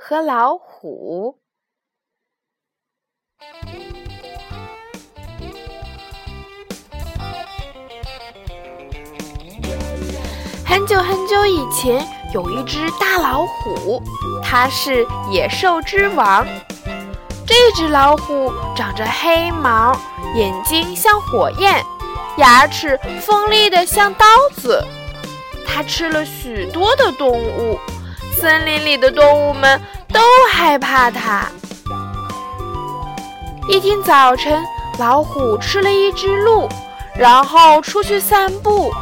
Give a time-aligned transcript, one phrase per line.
[0.00, 1.36] 和老虎。
[10.64, 14.00] 很久很久以前，有一只大老虎，
[14.42, 16.46] 它是野兽之王。
[17.44, 19.98] 这只老虎长着黑毛，
[20.36, 21.84] 眼睛像火焰，
[22.36, 24.82] 牙齿锋利的像刀子。
[25.66, 27.78] 它吃了许多的动物。
[28.40, 29.80] 森林里的动物们
[30.12, 30.20] 都
[30.52, 31.44] 害怕它。
[33.68, 34.64] 一天早晨，
[34.96, 36.68] 老虎吃了一只鹿，
[37.16, 38.92] 然后出去散步。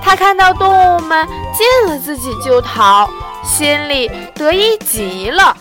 [0.00, 3.10] 他看到动物们见了自己就逃，
[3.42, 5.56] 心里得意极了。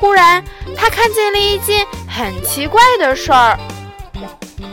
[0.00, 0.44] 忽然，
[0.76, 3.56] 他看见了一件很奇怪的事儿：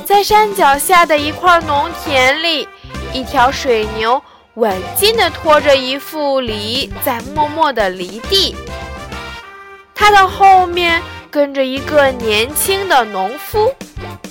[0.05, 2.67] 在山脚下的一块农田里，
[3.13, 4.19] 一条水牛。
[4.57, 8.55] 稳劲地拖着一副犁，在默默地犁地。
[9.93, 10.99] 他的后面
[11.29, 13.71] 跟着一个年轻的农夫。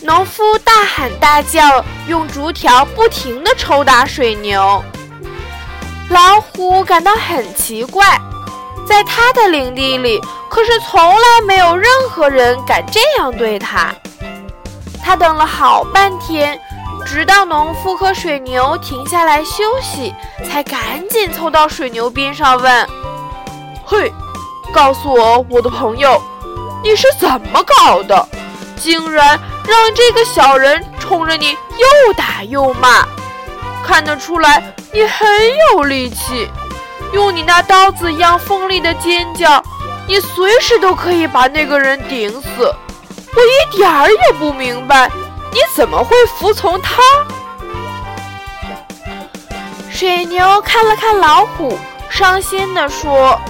[0.03, 4.83] 农夫大喊大叫，用竹条不停地抽打水牛。
[6.11, 8.21] 老虎感到很奇怪，
[8.85, 13.95] 在他的领地里，可是从来没有任何人敢这样对他。
[15.05, 16.61] 他等了好半天。
[17.05, 22.87] 直到农夫和水牛停下来休息，才赶紧凑到水牛边上问
[23.87, 24.13] ：“嘿，
[24.73, 26.21] 告诉我，我的朋友，
[26.83, 28.29] 你是怎么搞的？
[28.77, 33.07] 竟然让这个小人冲着你又打又骂！
[33.83, 35.29] 看得出来你很
[35.73, 36.51] 有力气，
[37.13, 39.63] 用你那刀子一样锋利的尖角，
[40.07, 42.75] 你随时都可以把那个人顶死。
[43.35, 45.11] 我一点儿也不明白。”
[45.53, 47.03] 你怎么会服从他？
[49.91, 51.79] 水牛看了看老虎，
[52.11, 53.41] 伤心地说：“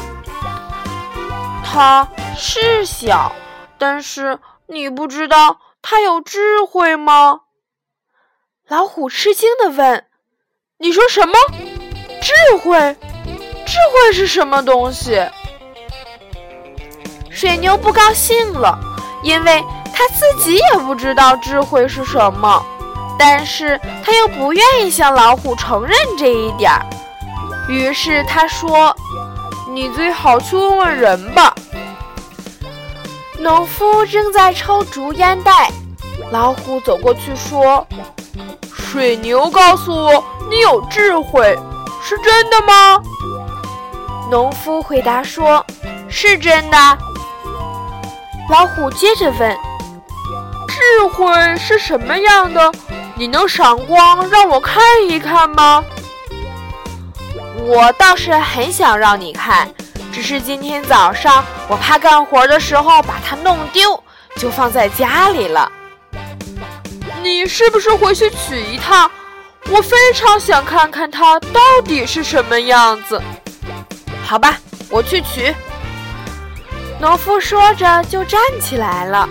[1.64, 3.32] 他是小，
[3.78, 7.40] 但是你不知道他有智慧吗？”
[8.68, 10.06] 老虎吃惊地问
[10.78, 11.34] ：“你说什么？
[12.22, 12.96] 智慧？
[13.66, 15.28] 智慧是什么东西？”
[17.28, 18.78] 水牛不高兴了，
[19.24, 19.64] 因为。
[19.96, 22.62] 他自己也不知道智慧是什么，
[23.18, 26.84] 但是他又不愿意向老虎承认这一点儿。
[27.66, 28.94] 于是他说
[29.72, 31.54] ：“你最好去问问人吧。”
[33.40, 35.70] 农夫正在抽竹烟袋，
[36.30, 37.86] 老虎走过去说
[38.70, 41.58] ：“水牛告诉我你有智慧，
[42.04, 43.02] 是真的吗？”
[44.30, 45.64] 农夫回答说
[46.06, 46.98] ：“是真的。”
[48.50, 49.56] 老虎接着问。
[50.96, 51.26] 智慧
[51.58, 52.72] 是什么样的？
[53.16, 55.84] 你能闪光让我看一看吗？
[57.58, 59.68] 我倒是很想让你看，
[60.10, 64.02] 只是今天早上我怕干活的时候把它弄丢，
[64.36, 65.70] 就放在家里了。
[67.22, 69.10] 你是不是回去取一趟？
[69.68, 73.20] 我非常想看看它到底是什么样子。
[74.24, 74.56] 好吧，
[74.88, 75.54] 我去取。
[76.98, 79.28] 农夫说着就站起来了。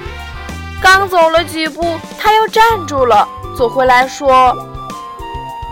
[0.82, 3.28] 刚走了几步，他又站住了，
[3.58, 4.56] 走回来说：“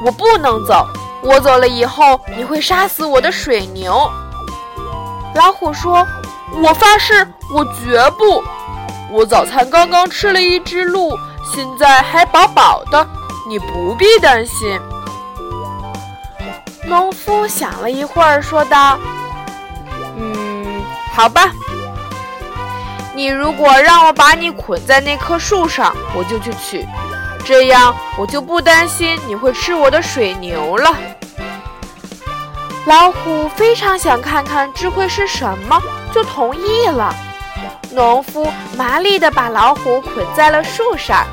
[0.03, 0.87] 我不能走，
[1.21, 4.09] 我走了以后，你会杀死我的水牛。”
[5.35, 6.05] 老虎说
[6.63, 8.43] ：“我发誓，我绝不。
[9.11, 11.17] 我早餐刚刚吃了一只鹿，
[11.53, 13.07] 现在还饱饱的，
[13.47, 14.79] 你不必担心。”
[16.85, 18.97] 农夫想了一会儿，说道
[20.17, 20.83] ：“嗯，
[21.13, 21.51] 好吧。”
[23.15, 26.87] 你如果让我把你捆在那棵树上，我就去取，
[27.45, 30.95] 这样我就不担心你会吃我的水牛了。
[32.85, 35.81] 老虎非常想看看智慧是什么，
[36.11, 37.13] 就同意了。
[37.91, 41.25] 农夫麻利地把老虎捆在了树上，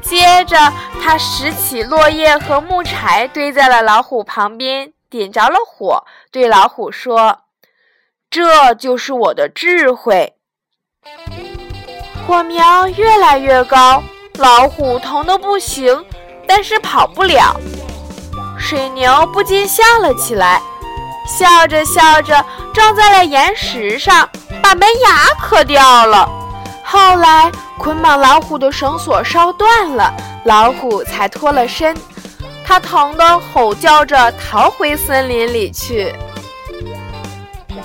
[0.00, 0.56] 接着
[1.02, 7.40] 他拾起落叶和木柴堆在了老虎旁边，点着了火，对老虎说
[8.30, 10.36] ：“这就是我的智慧。”
[12.28, 14.02] 火苗越来越高，
[14.34, 16.04] 老虎疼得不行，
[16.46, 17.58] 但是跑不了。
[18.58, 20.60] 水牛不禁笑了起来，
[21.26, 22.44] 笑着笑着
[22.74, 24.28] 撞在了岩石上，
[24.62, 26.28] 把门牙磕掉了。
[26.84, 30.12] 后来捆绑老虎的绳索烧断了，
[30.44, 31.96] 老虎才脱了身。
[32.62, 36.14] 它疼得吼叫着逃回森林里去。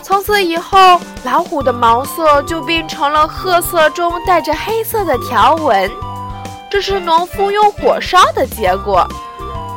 [0.03, 5.89] 从此以后，老虎的毛色就变成了褐色中带着黑色的条纹，
[6.69, 9.07] 这是农夫用火烧的结果。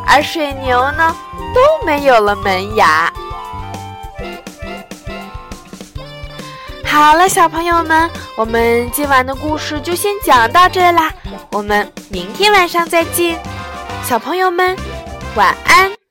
[0.07, 1.15] 而水牛呢，
[1.55, 3.13] 都没有了门牙。
[6.85, 11.13] 好了，小朋友们，我们今晚的故事就先讲到这啦，
[11.51, 13.39] 我们明天晚上再见，
[14.05, 14.77] 小朋友们，
[15.35, 16.06] 晚安。